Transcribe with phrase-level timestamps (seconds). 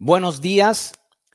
[0.00, 0.92] Buenos días.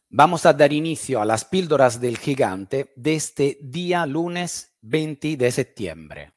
[0.10, 5.52] Vamos a dar inicio a las píldoras del gigante de este día lunes 20 de
[5.52, 6.32] septiembre.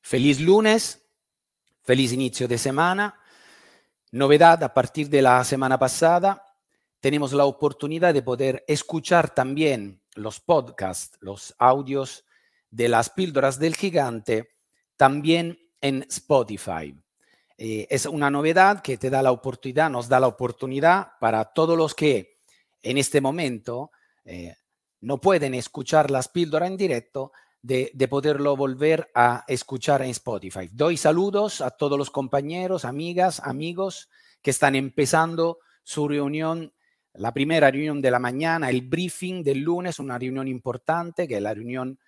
[0.00, 1.02] Feliz lunes,
[1.82, 3.20] feliz inicio de semana.
[4.12, 6.49] Novedad a partir de la semana pasada,
[7.00, 12.24] tenemos la oportunidad de poder escuchar también los podcasts, los audios
[12.70, 14.50] de las píldoras del gigante,
[14.96, 16.94] también en Spotify.
[17.56, 21.76] Eh, es una novedad que te da la oportunidad, nos da la oportunidad para todos
[21.76, 22.38] los que
[22.82, 23.90] en este momento
[24.24, 24.54] eh,
[25.00, 27.32] no pueden escuchar las píldoras en directo,
[27.62, 30.70] de, de, poderlo volver a escuchar en Spotify.
[30.72, 34.08] Doy saludos a todos los compañeros, amigas, amigos
[34.40, 36.72] que están empezando su reunión
[37.14, 41.42] la primera reunión de la mañana, el briefing del lunes, una reunión importante que es
[41.42, 41.98] la reunión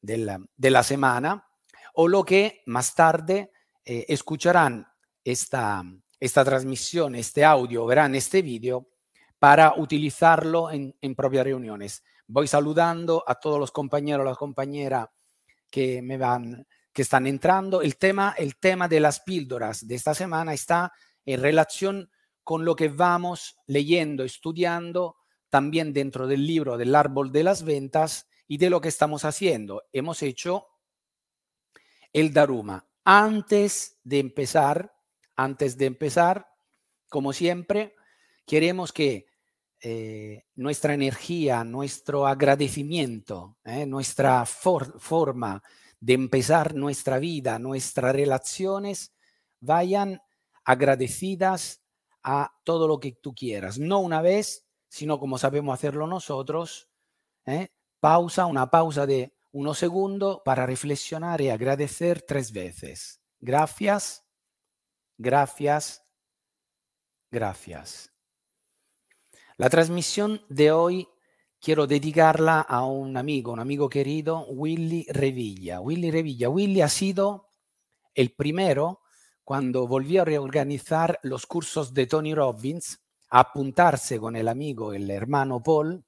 [0.00, 1.46] de la, semana,
[1.94, 3.50] o lo que más tarde
[3.84, 4.86] eh, escucharán
[5.24, 5.82] esta,
[6.20, 8.88] esta transmisión, este audio, verán este vídeo
[9.38, 12.04] para utilizarlo en, en, propias reuniones.
[12.26, 15.08] Voy saludando a todos los compañeros, las compañeras
[15.70, 17.82] que me van, que están entrando.
[17.82, 20.92] El tema, el tema de las píldoras de esta semana está
[21.24, 22.10] en relación
[22.46, 25.16] con lo que vamos leyendo, estudiando
[25.50, 29.82] también dentro del libro del árbol de las ventas y de lo que estamos haciendo.
[29.92, 30.68] Hemos hecho
[32.12, 32.86] el Daruma.
[33.04, 34.94] Antes de empezar,
[35.34, 36.46] antes de empezar,
[37.08, 37.96] como siempre,
[38.46, 39.26] queremos que
[39.80, 45.64] eh, nuestra energía, nuestro agradecimiento, eh, nuestra for forma
[45.98, 49.16] de empezar nuestra vida, nuestras relaciones,
[49.58, 50.22] vayan
[50.64, 51.82] agradecidas
[52.28, 53.78] a todo lo que tú quieras.
[53.78, 56.90] No una vez, sino como sabemos hacerlo nosotros.
[57.46, 57.68] ¿eh?
[58.00, 63.22] Pausa, una pausa de unos segundos para reflexionar y agradecer tres veces.
[63.38, 64.26] Gracias,
[65.16, 66.04] gracias,
[67.30, 68.12] gracias.
[69.56, 71.08] La transmisión de hoy
[71.60, 75.80] quiero dedicarla a un amigo, un amigo querido, Willy Revilla.
[75.80, 76.48] Willy Revilla.
[76.48, 77.50] Willy ha sido
[78.14, 79.00] el primero
[79.46, 82.98] cuando volvió a reorganizar los cursos de Tony Robbins,
[83.30, 86.04] a apuntarse con el amigo, el hermano Paul,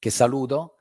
[0.00, 0.74] que saludo,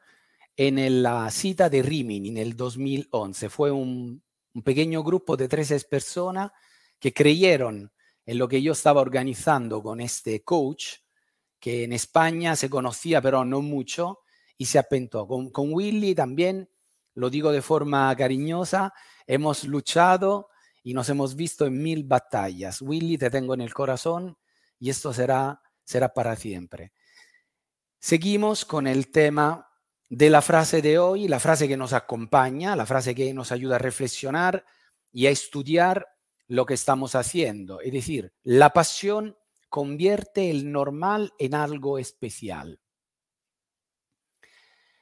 [0.55, 3.49] en la cita de Rimini en el 2011.
[3.49, 6.51] Fue un, un pequeño grupo de 13 personas
[6.97, 7.91] que creyeron
[8.25, 10.95] en lo que yo estaba organizando con este coach,
[11.59, 14.21] que en España se conocía pero no mucho,
[14.57, 15.27] y se apentó.
[15.27, 16.67] Con, con Willy también,
[17.13, 18.91] lo digo de forma cariñosa,
[19.27, 20.49] hemos luchado
[20.87, 22.81] y nos hemos visto en mil batallas.
[22.81, 24.37] Willy, te tengo en el corazón
[24.79, 26.93] y esto será, será para siempre.
[27.99, 29.69] Seguimos con el tema
[30.07, 33.75] de la frase de hoy, la frase que nos acompaña, la frase que nos ayuda
[33.75, 34.63] a reflexionar
[35.11, 36.07] y a estudiar
[36.47, 37.81] lo que estamos haciendo.
[37.81, 39.37] Es decir, la pasión
[39.67, 42.79] convierte el normal en algo especial.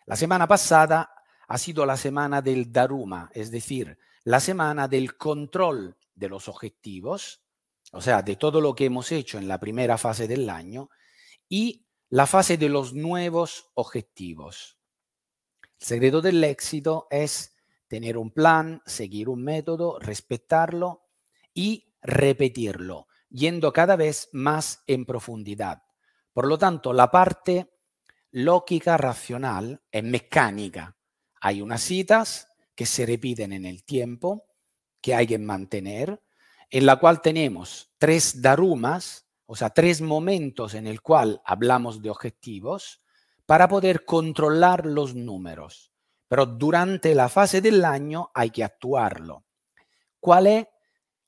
[0.08, 1.12] La semana pasada
[1.48, 7.44] ha sido la semana del Daruma, es decir, la semana del control de los objetivos,
[7.92, 10.90] o sea, de todo lo que hemos hecho en la primera fase del año,
[11.48, 14.80] y la fase de los nuevos objetivos.
[15.80, 17.56] El secreto del éxito es
[17.88, 21.06] tener un plan, seguir un método, respetarlo
[21.54, 25.84] y repetirlo, yendo cada vez más en profundidad.
[26.34, 27.76] Por lo tanto, la parte
[28.32, 30.98] lógica, racional, es mecánica.
[31.42, 34.46] Hay unas citas, que se repiten en el tiempo,
[35.02, 36.22] que hay que mantener,
[36.70, 42.10] en la cual tenemos tres darumas, o sea, tres momentos en el cual hablamos de
[42.10, 43.02] objetivos,
[43.46, 45.94] para poder controlar los números.
[46.28, 49.46] Pero durante la fase del año hay que actuarlo.
[50.20, 50.68] ¿Cuál es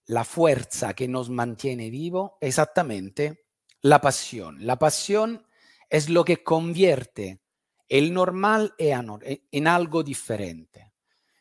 [0.07, 2.37] la fuerza que nos mantiene vivo?
[2.41, 3.45] Exactamente
[3.81, 4.65] la pasión.
[4.65, 5.45] La pasión
[5.89, 7.41] es lo que convierte
[7.87, 10.93] el normal en algo diferente.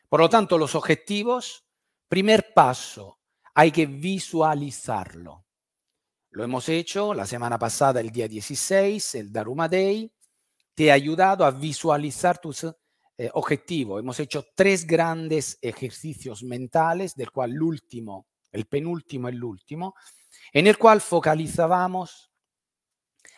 [0.09, 1.65] Por lo tanto, los objetivos,
[2.09, 3.19] primer paso,
[3.55, 5.45] hay que visualizarlo.
[6.31, 10.13] Lo hemos hecho la semana pasada, el día 16, el Daruma Day.
[10.75, 14.01] Te ha ayudado a visualizar tus eh, objetivos.
[14.01, 19.95] Hemos hecho tres grandes ejercicios mentales, del cual el último, el penúltimo el último,
[20.53, 22.31] en el cual focalizábamos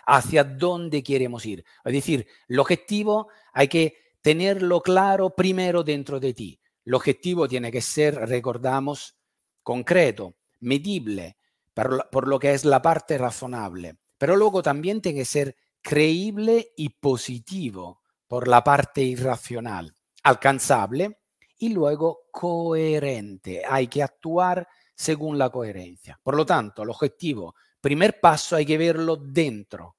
[0.06, 1.64] hacia dónde queremos ir.
[1.85, 6.61] Es decir, el objetivo hay que tenerlo claro primero dentro de ti.
[6.85, 9.17] El objetivo tiene que ser, recordamos,
[9.62, 11.37] concreto, medible,
[11.75, 16.88] por, lo que es la parte razonable, pero luego también tiene que ser creíble y
[16.88, 21.19] positivo por la parte irracional, alcanzable
[21.59, 23.62] y luego coherente.
[23.69, 26.19] Hay que actuar según la coherencia.
[26.23, 29.97] Por lo tanto, el objetivo, primer paso, hay que verlo dentro.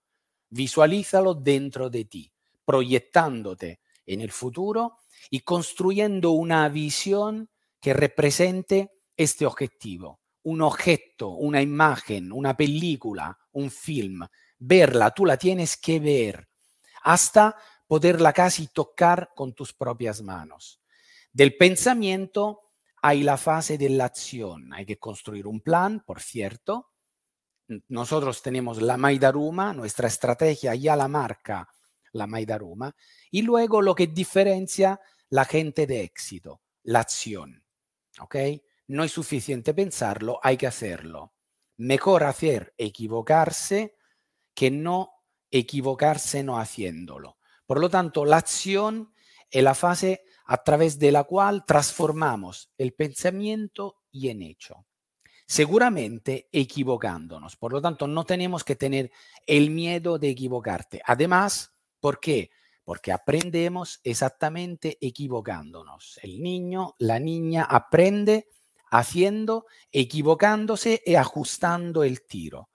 [0.50, 2.31] Visualízalo dentro de ti,
[2.65, 4.97] proyectándote en el futuro
[5.29, 10.19] y construyendo una visión que represente este objetivo.
[10.44, 14.25] Un objeto, una imagen, una película, un film.
[14.57, 16.50] Verla, tú la tienes que ver
[17.03, 17.56] hasta
[17.88, 20.81] poderla casi tocar con tus propias manos.
[21.31, 22.71] Del pensamiento
[23.01, 24.73] hay la fase de la acción.
[24.73, 26.91] Hay que construir un plan, por cierto.
[27.88, 31.69] Nosotros tenemos la Maidaruma, nuestra estrategia ya la marca
[32.13, 32.95] la Maidaruma.
[33.31, 37.63] Y luego lo que diferencia la gente de éxito, la acción.
[38.19, 38.35] ¿Ok?
[38.88, 41.33] No es suficiente pensarlo, hay que hacerlo.
[41.77, 43.95] Mejor hacer equivocarse
[44.53, 45.11] que no
[45.51, 47.38] equivocarse no haciéndolo.
[47.65, 49.13] Por lo tanto, la acción
[49.50, 54.85] es la fase a través de la cual transformamos el pensamiento y en hecho.
[55.45, 57.55] Seguramente equivocándonos.
[57.55, 59.12] Por lo tanto, no tenemos que tener
[59.45, 61.01] el miedo de equivocarte.
[61.05, 62.51] Además, ¿por qué?
[62.84, 66.19] Porque aprendemos exactamente equivocándonos.
[66.24, 68.48] El niño, la niña aprende
[68.92, 72.69] haciendo, equivocándose y ajustando el tiro.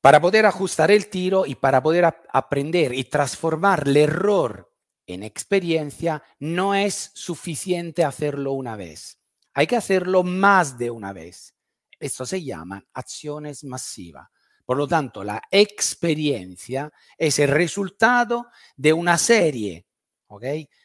[0.00, 4.72] Para poder ajustar el tiro y para poder aprender y transformar el error
[5.06, 9.18] en experiencia, no es suficiente hacerlo una vez.
[9.54, 11.54] Hay que hacerlo más de una vez.
[11.98, 14.28] Esto se llama acciones masivas.
[14.68, 19.86] Por lo tanto, la experiencia es el resultado de una serie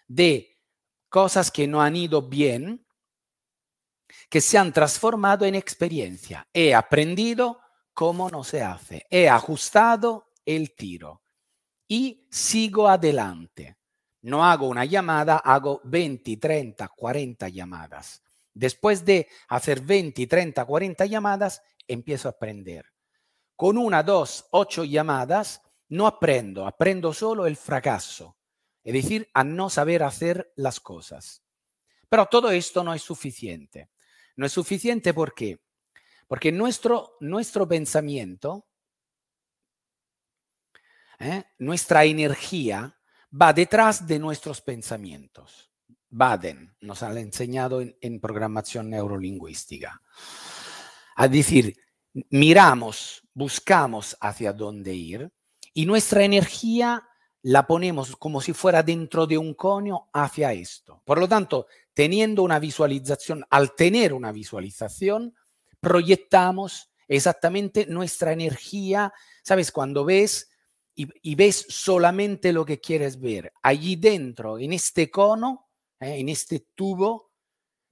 [0.08, 0.58] de
[1.10, 2.88] cosas que no han ido bien,
[4.30, 6.48] que se han transformado en experiencia.
[6.54, 7.60] He aprendido
[7.94, 9.06] cómo no se hace.
[9.10, 11.22] He ajustado el tiro
[11.86, 13.76] y sigo adelante.
[14.22, 18.24] No hago una llamada, hago 20, 30, 40 llamadas.
[18.54, 22.93] Después de hacer 20, 30, 40 llamadas, empiezo a aprender.
[23.63, 28.36] Con una, dos, ocho llamadas, no aprendo, aprendo solo el fracaso,
[28.83, 31.42] es decir, a no saber hacer las cosas.
[32.10, 33.89] Pero todo esto no es suficiente.
[34.36, 35.62] No es suficiente porque
[36.27, 38.68] porque nuestro, nuestro pensamiento,
[41.19, 41.45] ¿eh?
[41.60, 43.00] nuestra energía
[43.31, 45.71] va detrás de nuestros pensamientos.
[46.10, 50.01] Baden nos ha enseñado en, en programación neurolingüística.
[51.15, 51.77] A decir,
[52.30, 55.32] miramos, buscamos hacia dónde ir
[55.74, 57.08] y nuestra energía
[57.44, 61.02] la ponemos como si fuera dentro de un conio hacia esto.
[61.04, 65.36] Por lo tanto, teniendo una visualización, al tener una visualización,
[65.82, 69.14] proyectamos exactamente nuestra energía,
[69.44, 69.72] ¿sabes?
[69.72, 70.50] Cuando ves
[70.96, 75.70] y, ves solamente lo que quieres ver, allí dentro, en este cono,
[76.00, 76.20] ¿eh?
[76.20, 77.32] en este tubo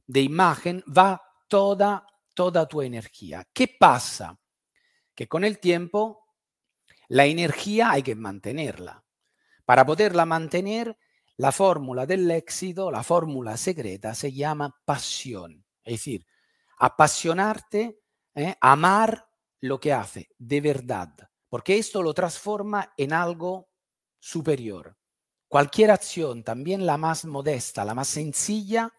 [0.05, 3.47] de imagen, va toda, toda tu energía.
[3.51, 4.39] ¿Qué pasa?
[5.15, 6.25] Que con el tiempo
[7.07, 9.03] la energía hay que mantenerla.
[9.65, 10.97] Para poderla mantener,
[11.37, 15.65] la fórmula del éxito, la fórmula secreta, se llama pasión.
[15.83, 16.25] Es decir,
[16.77, 17.99] apasionarte,
[18.35, 18.55] ¿eh?
[18.61, 19.27] amar
[19.59, 21.09] lo que hace de verdad,
[21.49, 23.69] porque esto lo transforma en algo
[24.19, 24.97] superior.
[25.47, 28.93] Cualquier acción, también la más modesta, la más sencilla,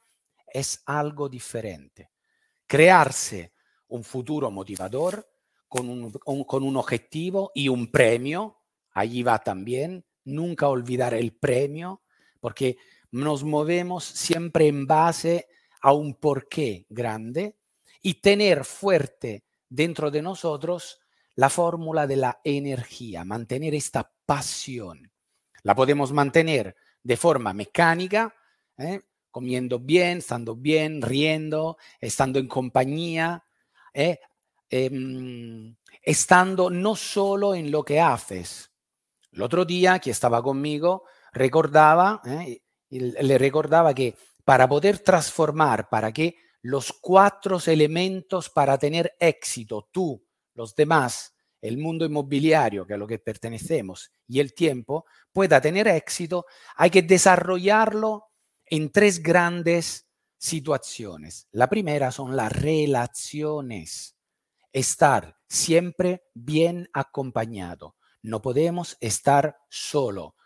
[0.47, 2.11] es algo diferente.
[2.67, 3.55] Crearse
[3.89, 5.32] un futuro motivador
[5.73, 6.13] con un,
[6.45, 8.59] con un objetivo y un premio,
[8.91, 12.03] allí va también, nunca olvidar el premio,
[12.41, 12.77] porque
[13.11, 15.49] nos movemos siempre en base
[15.81, 17.57] a un porqué grande
[18.03, 21.01] y tener fuerte dentro de nosotros
[21.37, 25.11] la fórmula de la energía, mantener esta pasión.
[25.63, 28.35] La podemos mantener de forma mecánica,
[28.77, 29.01] ¿eh?
[29.31, 33.43] comiendo bien, estando bien, riendo, estando en compañía,
[33.95, 34.21] ¿eh?
[34.73, 38.73] Em, estando no solo en lo que haces.
[39.31, 42.63] El otro día que estaba conmigo recordaba, ¿eh?
[42.91, 50.25] le recordaba que para poder transformar, para que los cuatro elementos para tener éxito, tú,
[50.55, 55.87] los demás, el mundo inmobiliario, que a lo que pertenecemos, y el tiempo, pueda tener
[55.87, 58.27] éxito, hay que desarrollarlo
[58.65, 61.47] en tres grandes situaciones.
[61.53, 64.17] La primera son las relaciones.
[64.73, 67.97] Estar siempre bien acompañado.
[68.23, 70.37] No podemos estar solo.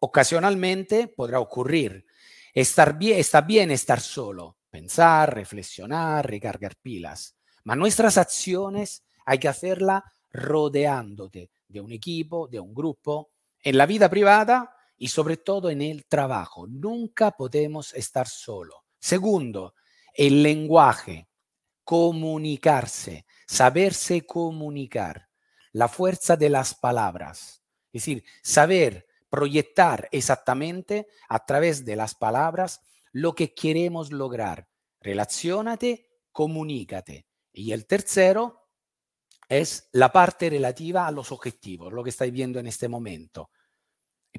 [0.00, 2.04] Ocasionalmente podrá ocurrir.
[2.52, 7.36] Estar bien, está bien estar solo, pensar, reflexionar, recargar pilas.
[7.64, 13.30] Mas nuestras acciones hay que hacerla rodeándote de un equipo, de un grupo,
[13.62, 16.66] en la vida privada y sobre todo en el trabajo.
[16.66, 18.84] Nunca podemos estar solo.
[18.98, 19.74] Segundo,
[20.14, 21.28] el lenguaje,
[21.84, 25.28] comunicarse, saberse comunicar,
[25.72, 27.62] la fuerza de las palabras.
[27.92, 32.80] Es decir, saber proyectar exactamente a través de las palabras
[33.12, 34.68] lo que queremos lograr.
[35.00, 37.26] Relaciónate, comunícate.
[37.52, 38.68] Y el tercero
[39.48, 43.50] es la parte relativa a los objetivos, lo que estáis viendo en este momento.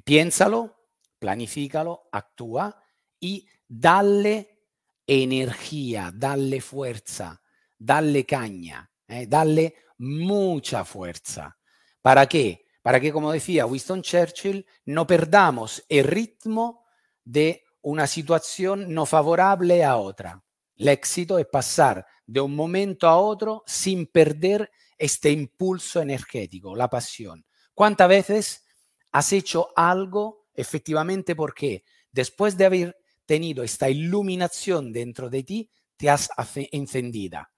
[0.04, 2.80] Piénsalo, planifícalo, actúa
[3.20, 4.66] y dale
[5.06, 7.40] energía, dale fuerza,
[7.78, 11.56] dale caña, eh, dale mucha fuerza.
[12.02, 12.66] ¿Para qué?
[12.82, 16.84] Para que, como decía Winston Churchill, no perdamos el ritmo
[17.24, 20.42] de una situación no favorable a otra.
[20.76, 26.88] El éxito es pasar de un momento a otro sin perder este impulso energético, la
[26.88, 27.44] pasión.
[27.74, 28.64] ¿Cuántas veces
[29.12, 32.96] has hecho algo efectivamente porque después de haber
[33.26, 36.30] tenido esta iluminación dentro de ti, te has
[36.72, 37.52] encendida?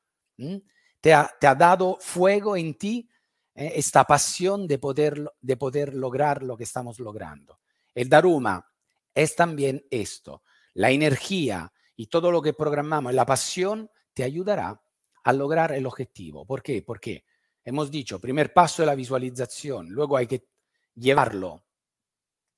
[1.07, 3.09] Te, ha, dado fuego en ti
[3.55, 7.61] eh, esta pasión de poder, de poder lograr lo que estamos logrando.
[7.95, 8.69] El Daruma
[9.15, 10.43] es también esto,
[10.75, 14.83] la energía y todo lo que programamos, la pasión te ayudará
[15.23, 16.45] a lograr el objetivo.
[16.45, 16.83] ¿Por qué?
[16.83, 17.25] Porque
[17.63, 20.49] hemos dicho, primer paso es la visualización, luego hay que
[20.97, 21.67] llevarlo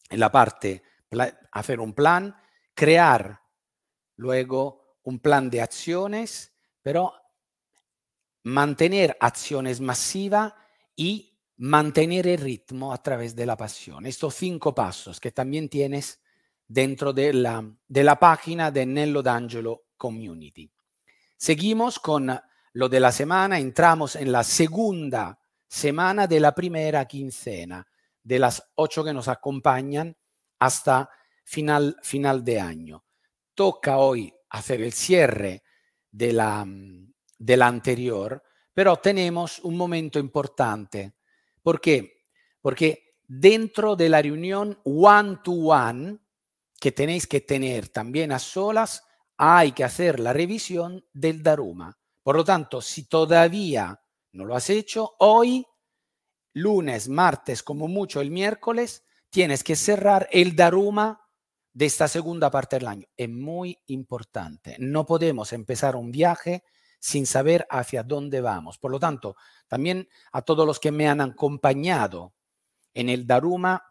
[0.08, 0.82] en la parte,
[1.52, 2.34] hacer un plan,
[2.72, 3.42] crear
[4.16, 7.12] luego un plan de acciones, pero
[8.48, 10.54] mantener acciones masivas
[10.96, 14.06] y mantener el ritmo a través de la pasión.
[14.06, 16.20] Estos cinco pasos que también tienes
[16.66, 20.70] dentro de la, de la página de Nello D'Angelo Community.
[21.36, 22.40] Seguimos con
[22.72, 27.86] lo de la semana, entramos en la segunda semana de la primera quincena,
[28.22, 30.16] de las ocho que nos acompañan
[30.58, 31.10] hasta
[31.44, 33.04] final, final de año.
[33.54, 35.62] Toca hoy hacer el cierre
[36.10, 36.66] de la,
[37.38, 38.42] de la anterior,
[38.74, 41.14] pero tenemos un momento importante.
[41.62, 42.26] ¿Por qué?
[42.60, 46.20] Porque dentro de la reunión one-to-one, -one,
[46.80, 49.02] que tenéis que tener también a solas,
[49.36, 51.96] hay que hacer la revisión del Daruma.
[52.22, 54.00] Por lo tanto, si todavía
[54.32, 55.64] no lo has hecho, hoy,
[56.54, 61.20] lunes, martes, como mucho el miércoles, tienes que cerrar el Daruma
[61.72, 63.06] de esta segunda parte del año.
[63.16, 64.76] Es muy importante.
[64.78, 66.64] No podemos empezar un viaje
[66.98, 68.78] sin saber hacia dónde vamos.
[68.78, 69.36] Por lo tanto,
[69.66, 72.34] también a todos los que me han acompañado
[72.94, 73.82] en el Daruma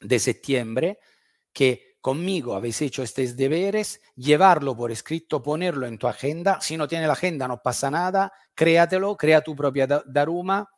[0.00, 0.98] de septiembre,
[1.52, 6.60] que conmigo habéis hecho estos deberes, llevarlo por escrito, ponerlo en tu agenda.
[6.60, 8.32] Si no tiene la agenda, no pasa nada.
[8.54, 10.68] Créatelo, crea tu propia Daruma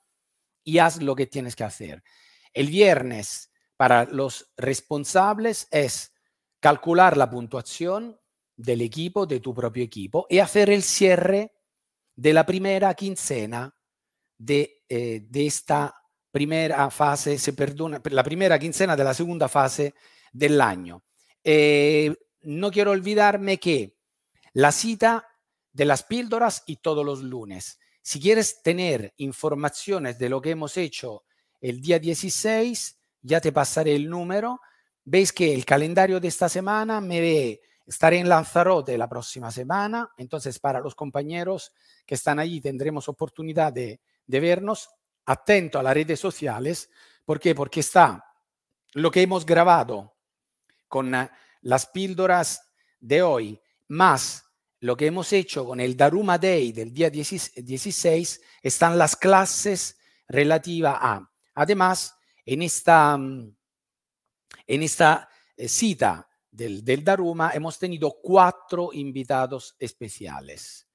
[0.62, 2.02] y haz lo que tienes que hacer.
[2.52, 6.12] El viernes, para los responsables, es
[6.60, 8.18] calcular la puntuación
[8.56, 11.52] del equipo, de tu propio equipo, y hacer el cierre
[12.14, 13.74] de la primera quincena
[14.38, 15.94] de, eh, de esta
[16.30, 19.94] primera fase, se perdona, la primera quincena de la segunda fase
[20.32, 21.02] del año.
[21.42, 23.96] Eh, no quiero olvidarme que
[24.52, 25.26] la cita
[25.72, 27.78] de las píldoras y todos los lunes.
[28.02, 31.24] Si quieres tener informaciones de lo que hemos hecho
[31.60, 34.60] el día 16, ya te pasaré el número.
[35.04, 40.10] Veis que el calendario de esta semana me ve, estaré en Lanzarote la próxima semana,
[40.16, 41.72] entonces para los compañeros
[42.04, 44.90] que están allí tendremos oportunidad de, de vernos.
[45.28, 46.88] Atento a las redes sociales,
[47.24, 47.52] ¿por qué?
[47.52, 48.24] Porque está
[48.92, 50.16] lo que hemos grabado
[50.86, 51.12] con
[51.62, 54.44] las píldoras de hoy, más
[54.80, 60.96] lo que hemos hecho con el Daruma Day del día 16, están las clases relativas
[61.00, 61.30] a.
[61.54, 63.56] Además, en esta, mm,
[64.66, 66.25] en esta eh, cita
[66.56, 70.88] del, del Daruma hemos tenido cuatro invitados especiales.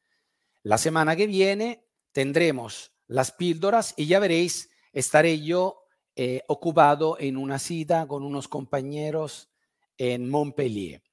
[0.63, 7.37] La semana que viene tendremos las píldoras y ya veréis, estaré yo eh, ocupado en
[7.37, 9.51] una cita con unos compañeros
[9.97, 11.03] en Montpellier.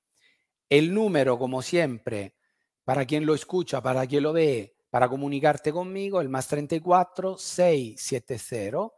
[0.68, 2.36] El número, como siempre,
[2.84, 8.90] para quien lo escucha, para quien lo ve, para comunicarte conmigo, el más 34 670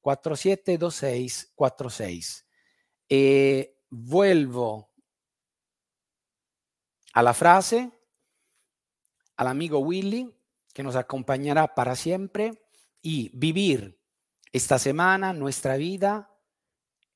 [0.00, 2.46] 472646.
[3.08, 4.90] Eh, vuelvo
[7.12, 7.92] a la frase,
[9.36, 10.34] al amigo Willy,
[10.72, 12.60] que nos acompañará para siempre,
[13.00, 14.00] y vivir
[14.52, 16.30] esta semana nuestra vida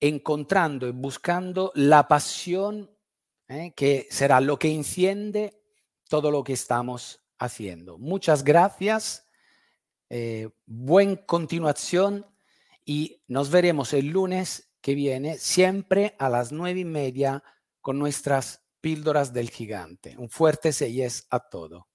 [0.01, 2.91] encontrando y buscando la pasión
[3.49, 3.73] ¿eh?
[3.75, 5.61] que será lo que enciende
[6.09, 7.99] todo lo que estamos haciendo.
[7.99, 9.27] Muchas gracias,
[10.11, 12.27] eh, buen continuación
[12.85, 17.43] y nos veremos el lunes que viene, siempre a las nueve y media,
[17.83, 20.17] con nuestras píldoras del gigante.
[20.17, 21.89] Un fuerte 6 a todo.